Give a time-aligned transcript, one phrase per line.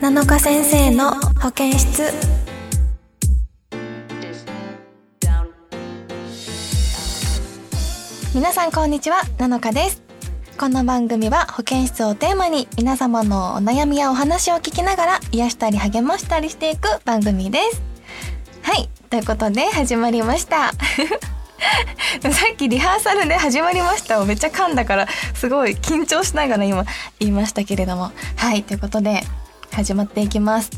[0.00, 1.10] 7日先生の
[1.42, 2.04] 保健室。
[8.34, 10.02] 皆さんこんにちは7日です。
[10.58, 17.82] この番組は保健室をテーマに皆様のお悩みやお話を聞きながら癒したり励ましたりしていく番組です。
[18.62, 20.72] はいということで始まりました。
[22.22, 24.22] さっきリハーサルで始まりました。
[24.22, 26.86] をめっちゃ噛んだからすごい緊張しながら今
[27.18, 28.12] 言いましたけれども。
[28.36, 29.24] はいということで
[29.72, 30.70] 始まっていきます。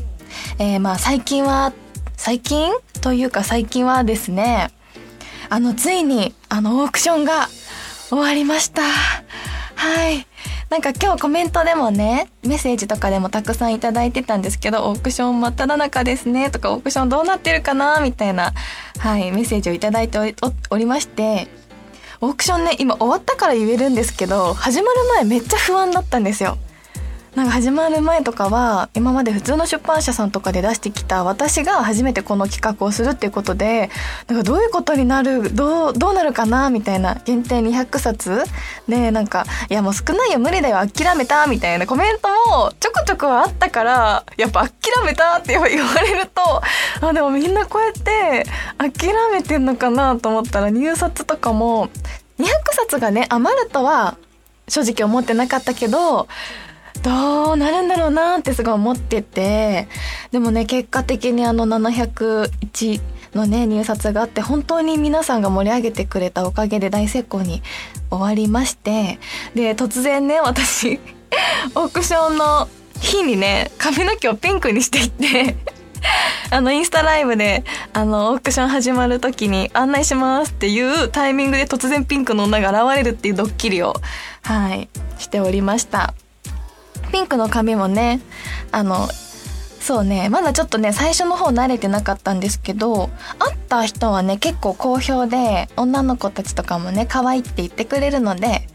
[0.59, 1.73] えー、まあ最近は
[2.15, 2.71] 最近
[3.01, 4.69] というか最近はですね
[5.49, 7.47] あのついにあのオークションが
[8.09, 8.83] 終わりました。
[8.83, 10.25] はい。
[10.69, 18.53] なんか今日コメントでもね、メッセージとかでもたくさんいただいてたんですけど、オークション真っ只中ですねとか、オークションどうなってるかなみたいな、
[18.97, 20.17] はい、メッセージをいただいて
[20.71, 21.47] おりまして、
[22.21, 26.57] オークションね、今終わったから言えるんですけど、始まる前めっちゃ不安だったんですよ。
[27.35, 33.89] なんか始まる前とかは今まで普通の出版社さんとかで出してきた私が初めてこの企画をするっていうことで
[34.27, 38.43] なんかどういうことになるどうどうなるかなみたいな限定200冊。
[38.87, 46.61] でなんか「いやもう少ないよ無理だよ諦めた」みたいなコメントもちょくちょくはあったからやっぱ諦めたって言われると
[47.01, 48.45] あでもみんなこうやって
[48.77, 51.89] 諦めてんのかなと思ったら入札とかも
[52.39, 54.17] 200冊がね余るとは
[54.67, 56.27] 正直思ってなかったけど
[57.03, 59.87] どうなるんだろうなってすごい思ってて、
[60.31, 63.01] でもね、結果的にあの701
[63.35, 67.61] のね、入札があって、本当に皆さんが盛り上げてくれたおかげで大成功に
[68.09, 69.19] 終わりまして、
[69.53, 70.99] で、突然ね、私、
[71.75, 72.69] オークションの
[73.01, 75.55] 日にね、髪の毛をピンクにしていって。
[76.51, 83.95] あの、インスタライブで、あの、オークション始まる時に案内しますっていうタイミングで突然ピンクの女が現れるっていうドッキリを、
[84.43, 86.13] はい、しておりました。
[87.13, 88.21] ピンクの髪もね
[88.71, 89.07] あの
[89.79, 98.67] そうねまだちょっとね最初の方慣れてなかったんですけど会った人はね結構好評で女の子たちとかもね可愛いって言ってくれるので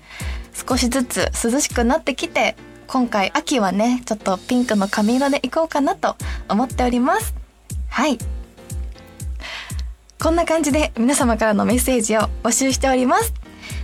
[0.55, 6.15] 少しずつ涼しくなってきて今回秋はねちょっとピンクの髪色でいこうかなと
[6.49, 7.35] 思っております。
[7.91, 8.19] はい。
[10.21, 13.33] こんな感じで皆様からのメッセージを募集しております。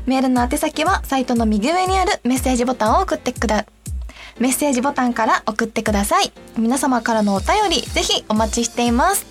[0.07, 3.67] メールの宛先はサイトの右上にあるメッセージボタンを送ってくだ
[4.39, 6.33] メッセージボタンから送ってください。
[6.59, 9.27] 皆様からのお便りぜひお待ちしています。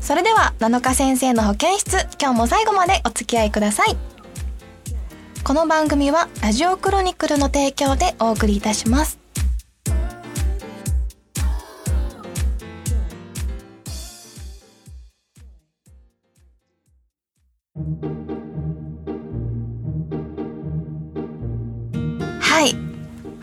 [0.00, 3.96] それでは7日先生の保健室今日も最後までお付き合いください。
[5.42, 9.23] この番組はラジオクロニクルの提供でお送りいたします。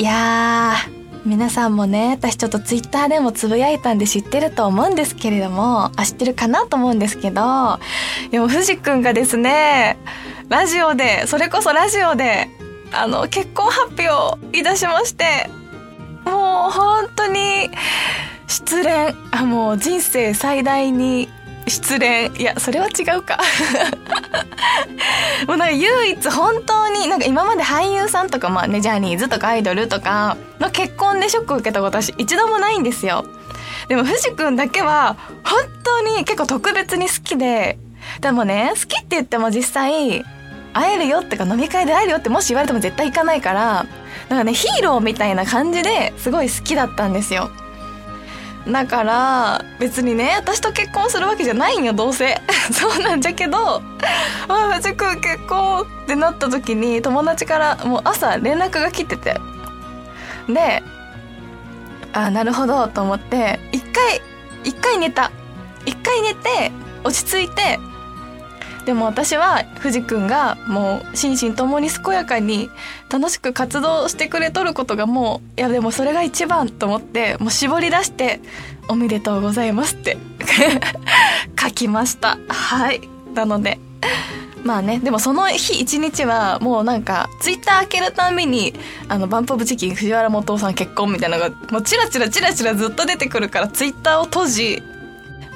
[0.01, 7.77] いやー、皆さんもね、私ちょっとツイッターでもつぶやいたんで知ってると思うんですけれども、あ、知ってるかなと思うんですけど、
[8.31, 9.99] でも藤くんがですね、
[10.49, 12.49] ラジオで、それこそラジオで、
[12.91, 15.51] あの、結婚発表いたしまして、
[16.25, 17.69] もう本当に、
[18.47, 21.29] 失恋、あ、もう人生最大に
[21.71, 23.39] 失恋いやそれは違うか。
[25.47, 33.25] もうなんか唯一本当になんか今まで俳優さんとかまあねジャニーズとかアイドルとかの結婚でショックを受けたこと私一度もないんですよ。
[33.87, 37.77] でも藤君だけは本当に結構特別に好きで
[38.19, 40.25] でもね好きって言っても実際
[40.73, 43.85] 会えるよってか飲み会で会えるよってもし言われても絶対行かないから
[44.29, 47.49] なんかねヒーローみたいな感じですごい好きだったんですよ。
[48.67, 52.39] だから別にね私と結婚するわけじゃないんよどうせ。
[52.71, 53.81] そうなんじゃけど
[54.47, 59.39] 「あ藤君結婚」ってなった時に友達からもう朝連絡が来てて。
[60.47, 60.83] で
[62.13, 64.21] あなるほどと思って一回
[64.63, 65.31] 一回寝た。
[65.85, 66.71] 一回寝て
[67.03, 67.79] 落ち着いて
[68.85, 72.69] でも私は藤君がもう心身ともに健やかに
[73.09, 78.39] 楽しく活動してくれとることがもういやでもそれが一番と思ってもう絞り出して
[78.89, 80.17] 「おめでとうございます」って
[81.59, 82.37] 書きました。
[82.47, 83.01] はい。
[83.33, 83.79] なので
[84.63, 88.73] まあねでもその日一日はもうなんかツイッター開けるたびに
[89.07, 94.83] あのバンプオブチキン藤原元さん結婚みたいなのがもうチラチラチラチラずっと出てくるからツイッターを閉じ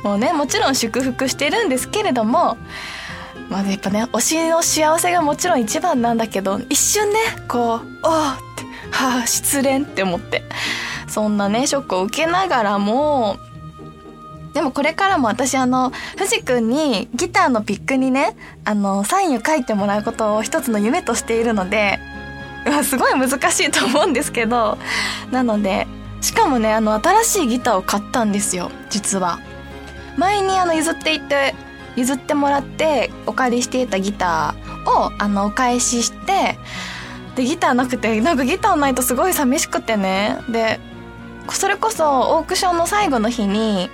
[0.04, 2.58] もうねもちろん祝福してるんですけれども
[3.50, 10.44] まあやっぱね推しの幸せがもちろん一番なんだけど一瞬ねこう「おお!」って「はあ失恋」って思って
[11.08, 13.38] そんなねショックを受けながらも
[14.54, 22.00] でもこれからも私あの藤君にギターのピックにねあのサインを書いてもらうことを一つの夢としているので
[22.84, 24.78] すごい難しいと思うんですけど
[25.30, 25.88] なので
[26.22, 29.40] しかもねあの新しいギターを買ったんですよ実は
[30.18, 31.54] 前にあの譲っていって
[31.96, 36.58] 譲ってもらってお借りしていたギターをあのお返しして
[37.36, 40.38] でギターなくてなんかギターないとすごい寂しくてね。
[40.50, 40.80] で
[41.50, 43.90] それこそオークションの最後の日に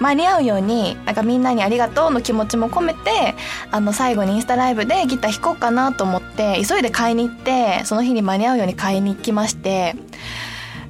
[0.00, 3.34] 間に合うようになんかみんなにありがとうの気持ちも込めて
[3.70, 9.94] あの最後にインスタライブでギター弾こうかなと思って急いで買いに行ってその日に間に合うように買いに行きまして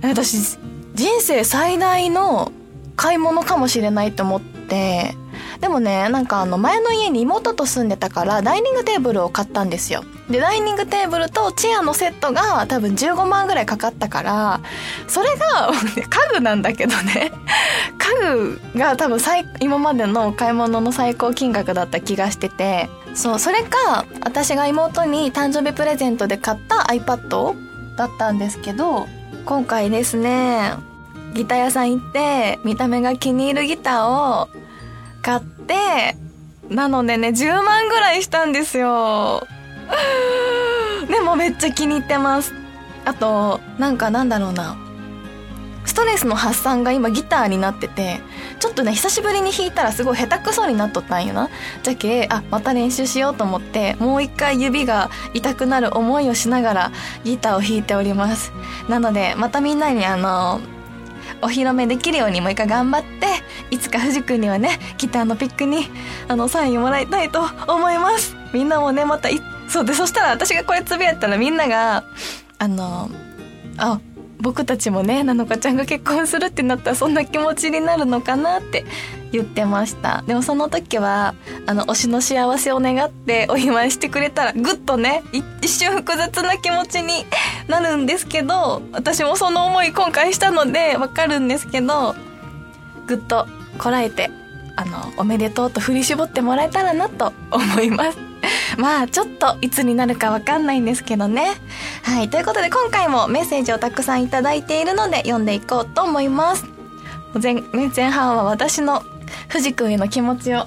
[0.02, 0.58] 私
[0.94, 2.52] 人生最大の
[2.96, 5.14] 買い物かもしれないと思って
[5.60, 10.04] でもねなんかあの前の家に妹と住んでたからダイニングテーブルを買ったんですよ。
[10.30, 14.60] でダイニングテーブルとチェアのセットが多分15万ぐらいかかったから
[15.06, 17.32] それが 家具なんだけどね。
[17.98, 22.88] 家具が多分最今までの買い物の最高金額だった気がしてて。
[23.14, 27.54] そうそれか私が妹に誕生日プレゼントで買った iPad
[27.96, 29.06] だったんですけど
[29.46, 30.72] 今回ですね
[31.32, 34.48] ギター屋さん行って見た目が気に入るギターを
[35.26, 36.14] 買って
[36.68, 39.44] なのでね10万ぐらいしたんですよ。
[41.10, 42.54] でもめっちゃ気に入ってます。
[43.04, 44.76] あとなんかなんだろうな。
[45.84, 48.20] ストレスの発散が今ギターになってて
[48.58, 51.50] ちょっとね久しぶりに弾いたらすごい下手くそになっとったんよな。
[51.82, 56.92] じゃけあまた練習しようと思ってもう一回指が痛くなる思いをしながら
[57.24, 58.52] ギターを弾いております。
[58.88, 60.60] なのでまたみんなにあの
[61.42, 63.26] お披露目できるようにもう一回頑張って
[63.70, 65.88] いつか藤君にはねギターのピックに
[66.28, 68.36] あのサインもらいたいと思います。
[68.52, 69.28] みんなもねまた
[69.68, 72.04] そうでそしたら私がこれつぶやったらみんなが
[72.58, 73.10] あの
[73.76, 74.00] あ
[74.40, 78.84] 僕たちもねなのかちゃんが結婚するってなったらそんな気持ちになるのかなって
[79.32, 80.22] 言ってました。
[80.26, 81.34] でもその時は
[81.66, 85.22] あの推しの幸せを願ってお祝いしてくれたらぐっとね
[85.62, 87.26] 一瞬複雑な気持ちに
[87.68, 92.14] なるんですけど私もその思い今回したのでわかるんですけど
[93.06, 93.46] ぐっと
[93.78, 94.30] こらえて
[94.76, 98.25] あのおめでとうと振り絞ってもらえたらなと思います。
[98.78, 101.52] まあちょっといつになるかわかんないんですけどね。
[102.02, 102.28] はい。
[102.28, 106.64] ということで今回もメッセージをたくさんいただいているので読んでいこうと思います。
[107.40, 107.56] 前,、
[107.94, 109.02] 前半は私の
[109.48, 110.64] 藤君への気持ちを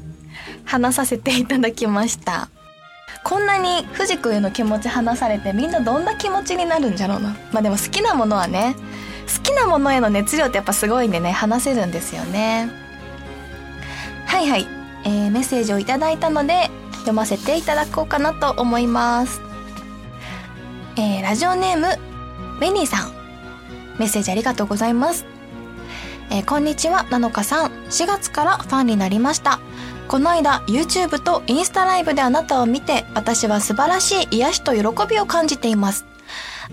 [0.64, 2.48] 話させていただきました。
[3.22, 7.36] こんなに藤君への気持ち話されてみんなどんな気持ちになるんじゃろうな。
[7.52, 8.74] まあでも好きなものはね、
[9.26, 12.70] 好きなものへの熱量ってやっぱすごいんでね、話せるんですよね。
[14.26, 14.66] はいはい。
[15.04, 16.70] えー、メッセージをいただいたので、
[17.00, 19.40] 読ませていただこうかなと思います。
[20.96, 21.86] えー、ラジオネーム、
[22.60, 23.12] ベニーさん。
[23.98, 25.26] メッセージありがとうございます。
[26.30, 27.70] えー、こんにちは、なのかさん。
[27.90, 29.60] 4月からファンになりました。
[30.08, 36.04] この間、YouTube とインスタライブであなたを見て、私は素晴らしい癒しと喜びを感じています。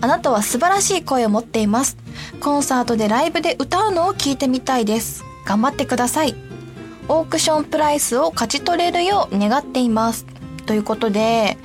[0.00, 1.96] あなたは素晴らしい声を持っています。
[2.40, 5.24] コンサートでライブで歌うのを聞いてみたいです。
[5.44, 6.47] 頑張ってください。
[7.08, 10.26] オークションプライスを勝ち取れるよう願っています。
[10.66, 11.56] ということで、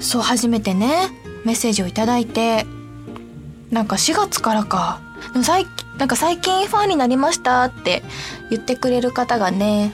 [0.00, 1.10] そう初めてね、
[1.44, 2.66] メッセージをいただいて、
[3.70, 5.00] なんか4月からか、
[5.32, 5.66] でも最
[5.98, 8.02] なんか最近ファンになりましたって
[8.50, 9.92] 言ってくれる方がね、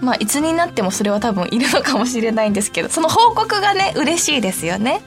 [0.00, 5.02] まあいつになってもそれは多分いるのかもしれないんですけど、その報告がね、嬉しいですよね。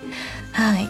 [0.54, 0.90] はい。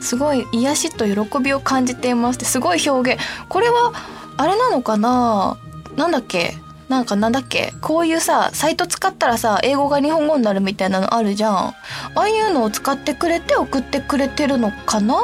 [0.00, 3.22] すごい癒しと喜びを感じていますってすごい表現。
[3.48, 3.92] これは、
[4.36, 5.58] あれなのかな？
[5.96, 6.56] なんだっけ？
[6.88, 7.72] なんかなんだっけ？
[7.80, 11.54] こういうさ、サイト使ったらさ、英語が日本語になるみたいなのあるじゃん。
[11.56, 11.74] あ
[12.14, 15.16] あいうのを使ってくれて送ってくれてるのかな？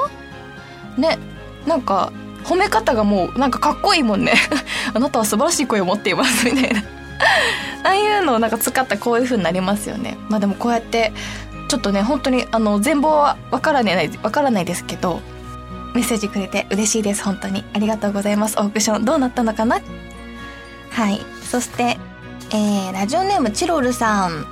[0.99, 1.19] ね。
[1.67, 2.13] なんか、
[2.45, 4.35] 褒め方がもうなんかかっこいいもんね。
[4.93, 6.81] あなたは素晴らしい声を持っていますみたいな。
[7.85, 10.17] ああいうのをなんか使ったらこういう風になりますよね。
[10.29, 11.13] まあでもこうやって、
[11.69, 15.21] ちょっとね、本当にあの、全貌はわからない、わからないですけど、
[15.95, 17.65] メッセージくれて嬉しいです、本当に。
[17.75, 18.59] ありがとうございます。
[18.59, 19.79] オークションどうなったのかな？
[20.93, 21.21] はい。
[21.43, 21.97] そして、
[22.53, 24.47] えー、ラジオネームチロルさん。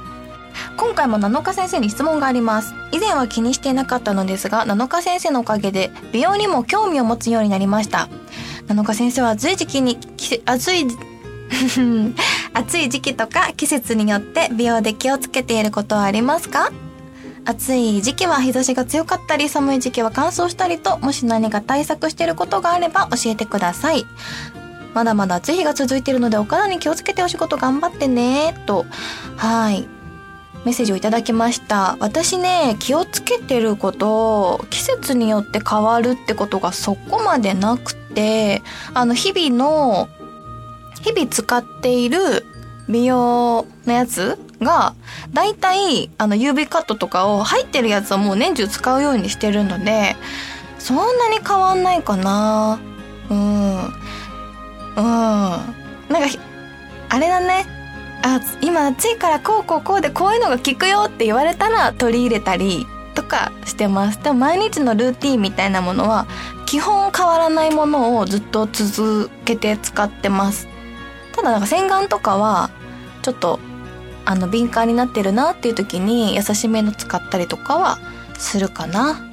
[0.76, 2.74] 今回も7日先生に質問があります。
[2.92, 8.08] 以前は気にしていなかったのですが、7日先生のおかげで美容にも興味を持つようになりました。
[8.68, 9.98] 7日先生は暑い時期に、
[10.46, 10.86] 暑い、
[12.54, 16.72] 暑い時期とか季節によって美容で気をつけていることはありますか？
[17.44, 24.04] 暑い時期は日差しが強かったり寒い時期は乾燥したりともし何か対策していることがあれば教えてください
[24.94, 28.54] まだまだ暑い日が続いているのでお体に気をつけてお仕事頑張ってね。
[28.66, 28.86] と
[29.36, 29.88] はい。
[30.64, 31.96] メッセージをいただきました。
[32.00, 40.08] 私ね気をつけてること季節によって変わるってことがそこまでなくてあの日々の
[41.02, 42.44] 日々使っている
[42.90, 44.94] 美容のやつが、
[45.32, 50.16] だいたいあの UV カットとかを入ってるやつをもう年中使うようにしてるので、
[50.78, 52.80] そんなに変わんないかな。
[53.30, 53.92] うん。
[54.96, 55.04] うん。
[55.04, 56.38] なんか
[57.08, 57.66] あれだね。
[58.22, 64.22] あ今暑いからこうこうこうでこういうのが効くよって言われたら取り入れたりとかしてます。
[64.22, 66.26] でも毎日のルーティンみたいなものは
[66.66, 70.68] 基本変わらないものをずっと続けて使ってます。
[71.32, 72.70] ただなんか洗顔とかは
[73.22, 73.58] ちょっと
[74.26, 77.98] あの敏感になってるなっていう時に優しめの使ったりとかは
[78.36, 79.29] するかな。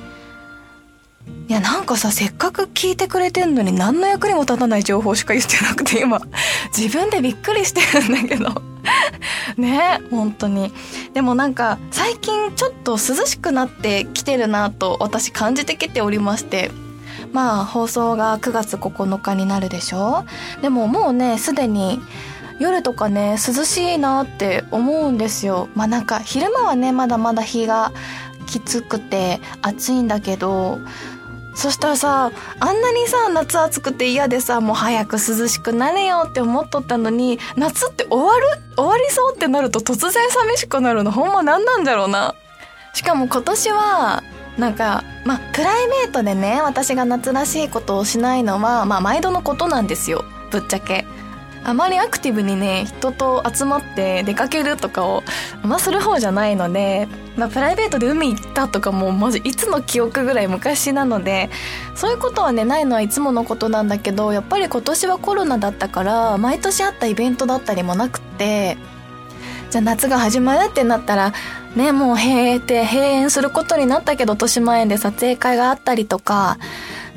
[1.47, 6.19] いやなんかさせっかく聞いてくれてんのに何の役にも立たない情報しか言ってなくて 今
[6.77, 8.61] 自分でびっくりしてるんだけど。
[9.57, 10.73] ね本当に。
[11.13, 16.71] でもなんか最近ちょっと涼しくなってきてるなと私感じてきておりまして。
[17.33, 20.25] まあ放送が9月9日になるでしょ。
[20.61, 21.99] でももうねすでに
[22.59, 25.67] 夜とかね涼しいなって思うんですよ。
[25.75, 27.91] まあなんか昼間はねまだまだ日が
[28.47, 30.79] きつくて暑いんだけど
[31.57, 41.11] そしたらさあんなにさ夏暑くて嫌でさもう早く涼しくなれよって思っとったのに夏って終わる終わりそうってなると突然寂しくなるの。
[41.11, 42.35] ほんま何なんだろうな。
[42.93, 44.23] しかも今年は
[44.59, 50.23] なんかまあプライベートでね私が夏らしいことをしないのはまあ毎度のことなんですよ。
[50.51, 51.07] ぶっちゃけ。
[51.63, 55.23] あまりアクティブにね人と集まって出かけるとかを
[55.61, 61.49] あんまする方じゃないので、まあ、プライベートで海行ったとかもマジいつの記憶ぐらい昔なので
[61.95, 68.77] そういうことはねないのはいつものことなんだけどやっぱり今年はコロナだったから毎年あったイベントだったりもなくって
[69.69, 71.33] じゃあ夏が始まるってなったら
[71.75, 76.57] ねもう閉店閉園することになったけど豊島園で撮影会があったりとか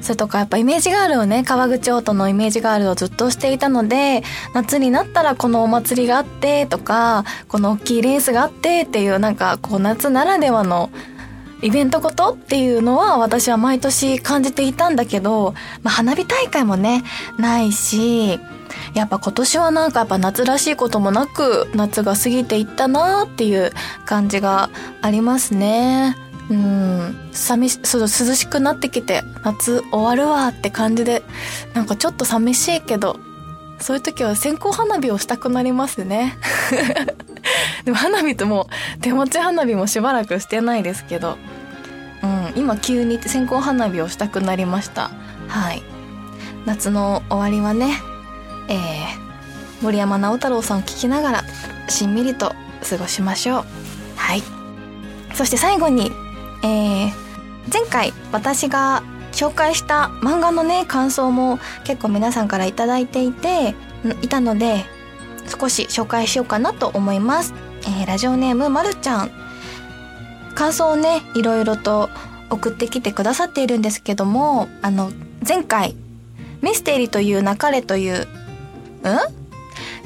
[0.00, 4.23] それとかやっぱイメージガールをね、川口オートのイメージガールをずっとしていたので、
[4.54, 10.90] 夏になったらこのお祭りがあってとか、この大きいレースがあってっていうなんかこう夏ならではの
[11.62, 17.02] イベントごとっていうのは私は毎年感じていたんだけど、まあ花火大会もね、
[17.38, 18.40] ないし、
[18.95, 23.73] やっぱ今年はなんかやっぱ夏らしいこともなく夏が過ぎていったなーっていう
[24.07, 24.71] 感じが
[25.02, 26.16] ありますね。
[26.50, 27.30] うん。
[27.33, 31.23] 寂しそう涼しくなってきて夏終わるわって感じで
[31.75, 33.19] なんかちょっと寂しいけど
[33.78, 36.37] そういう時は線香花火をしたくなりますね。
[37.85, 38.69] でも花火とも
[39.00, 41.38] 手持ち花火もしばらくしてないですけど
[42.23, 45.11] うん今急に線香花火をしたくなりました。
[45.49, 45.83] はい。
[46.66, 48.02] 夏の終わりはね
[48.69, 48.78] えー、
[49.80, 51.45] 森山直太朗さんを聞きながら
[51.88, 52.54] しんみりと
[52.88, 53.64] 過ごしましょう。
[54.16, 54.42] はい。
[55.35, 56.12] そして最後に
[56.62, 57.11] えー、
[57.73, 59.02] 前回私が
[59.33, 63.75] 紹介した漫画のね感想も結構皆さんから頂いていて
[64.23, 64.85] いたので
[65.47, 69.31] 少し紹介しようかなと思います、えー、ラジオネームまるちゃん。
[70.55, 72.11] 感想をねいろいろと
[72.50, 75.11] 送ってきてくださっているんですけどもあの
[75.47, 75.95] 前回
[76.61, 78.26] ミステリというなかれというん？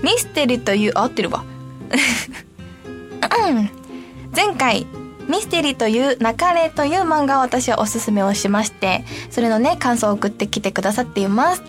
[0.02, 1.44] ミステリという合ってるわ。
[4.36, 4.86] 前回
[5.34, 11.62] ミステリーという泣かれという漫画を私はおすすめをしまして、それのね、感想を送ってきてくださっています。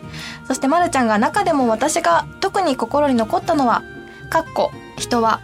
[0.47, 3.81] そしてまるちゃんが中でも私が特に心に残ったのは、
[4.29, 5.41] かっこ、人は、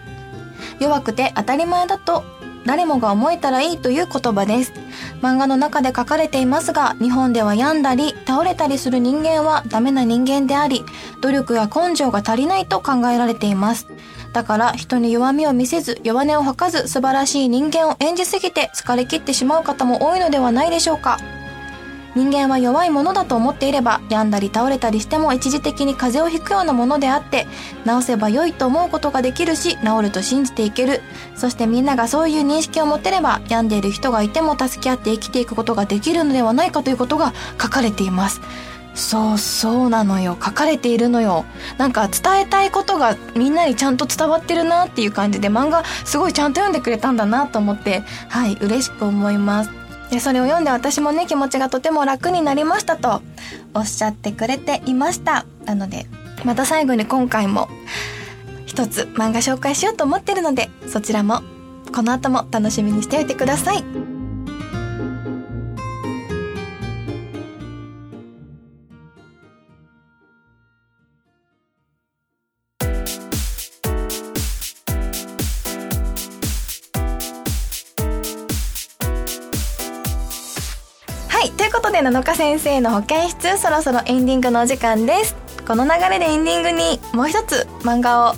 [0.79, 2.23] 弱くて当たり前だと
[2.65, 4.73] 誰もが思えたらいいという言葉です。
[5.21, 10.83] 漫画の中で書かれていますが、日本では病んだり、倒れたりする人間はダメな人間であり、
[11.21, 13.87] 努力や根性が足りないと考えられています。
[14.33, 21.17] だから人に弱みを見せず弱音を吐かず素晴らしい人間を演じすぎて疲れ切ってしまう方も多いのではないでしょうか
[22.15, 27.47] 人間は弱いものだと思っていれば病んだり倒れたりしても一時的に風邪をひくようなものであって
[27.85, 31.01] 治せば良いと思うことができるし治ると信じていける。
[31.35, 38.41] そしてみんながそういう認識を持てれば病んでいる人がいても助け合って生きていくことができるのではないかということが書かれています。
[38.93, 40.37] そうそうなのよ。
[40.43, 41.45] 書かれているのよ。
[41.77, 49.80] なんか伝えたいことがみんなにちゃんと伝わってるなっていう感じで漫画すごいちゃんと読んでくれたんだなと思ってはい嬉しく思います。
[50.11, 53.21] でそれを読んで私もね気持ちがとても楽になりましたと
[53.73, 55.45] おっしゃってくれていました。
[55.65, 56.05] なので
[56.43, 57.69] また最後に今回も
[58.65, 61.41] 一つ漫画紹介しようと思ってるのでそちらも
[61.93, 64.10] この後も楽しみにしておいてください。
[81.71, 88.33] いうことで7日先生の保健室そろそろエンディングのお時間ですこの流れでエンディングにもう一つ漫画を、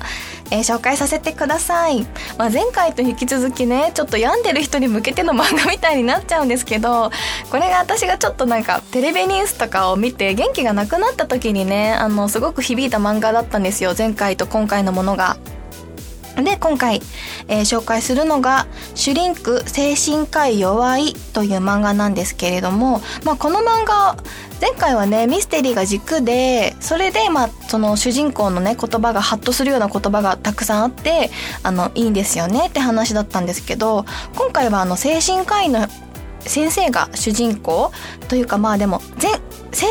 [0.52, 2.04] えー、紹介させてください
[2.38, 7.10] まあ、前回と引き続きねちょっと病んでる人に向けての漫画みたいになっちゃうんですけど
[7.50, 15.38] これが私がちょっとなんかテレビニュースとかを見て元気がなくなった時にねあのすごく響いた漫画だったんですよ前回と今回のものが。
[16.42, 17.02] で、今回、
[17.48, 24.18] えー、紹介するのが、シュリンク精神科医弱いという漫画なんですけれども、まあ、この漫画、
[24.60, 31.30] 前回はね、ミステリーが軸で、それで、まあ、その主人公のね、言葉がハッとするような言葉がたくさんあって、
[31.62, 35.88] あの、いいんですよねって話だったんですけど、今回はあの、精神科医の
[36.40, 37.92] 先生が主人公
[38.28, 39.02] というか、まあでも、
[39.72, 39.86] 精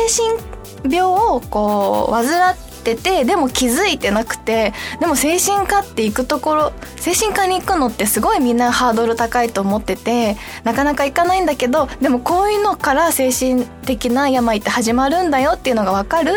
[0.83, 10.35] 神病をこう、患って、っててでも気づいてなくてでも精神科って行くところ精神科に行くのってすごいみんなハードル高いと思ってて
[10.65, 16.33] なかなか行かないんだけどでもこういうのから精神的な病って始まるんだよっていうのがわかる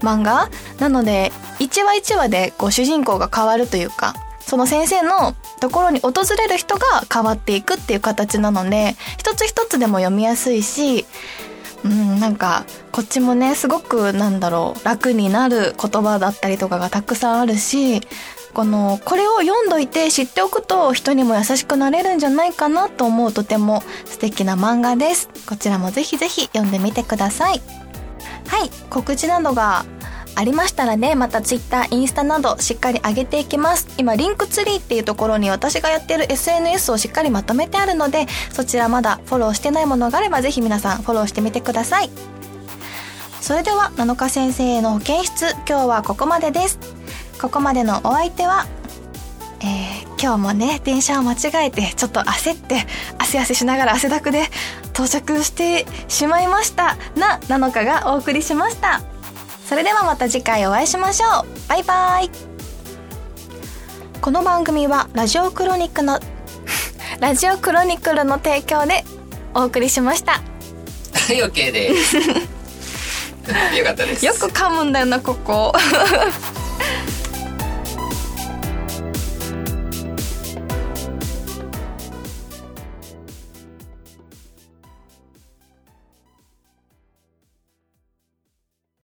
[0.00, 0.48] 漫画。
[0.78, 11.04] なので1話1話でこう主人公が変わるというかその先生のところに訪れる人が変わっていくっていう形なので一つ一つでも読みやすいし
[11.84, 18.00] うんなんかこっちもねすごくなんだろう楽になる言葉だったりとかがたくさんあるし
[18.52, 25.30] このこれを読んどいて知っておくと人にも優しくなれるんじゃないかなと思うとても素敵な漫画です。
[25.48, 27.60] こちらもぜひぜひ読んでみてください。
[28.48, 29.84] はい告知などが
[30.40, 33.86] ありましたらねまた Twitter インスタなどしっかり上げていきます。
[33.98, 42.08] 今リンクツリーっていうところに私がやってる SNS をしっかりまとめてあるのでそちらまだフォローしてないものがあればぜひ皆さんフォローしてみてください。
[43.42, 46.78] それでは7日先生への保健室今日はここまでです。
[47.38, 48.66] ここまでのお相手は
[49.62, 52.86] えー、今日もね電車を間違えてちょっと焦って
[53.18, 54.44] 汗汗しながら汗だくで
[54.94, 59.02] 到着してしまいましたな7日がお送りしました。
[59.70, 61.68] それではまた次回お会いしましょう。
[61.68, 62.30] バイバイ。
[64.20, 66.18] この番組はラジオクロニクの
[67.20, 69.04] ラジオクロニクルの提供で
[69.54, 70.32] お送りしました。
[70.32, 70.40] は
[71.32, 72.16] い OK です。
[72.18, 72.24] よ
[73.84, 74.26] かったです。
[74.26, 75.72] よく噛むんだよなここ